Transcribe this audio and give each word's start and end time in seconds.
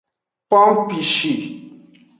Pompishi. 0.49 1.31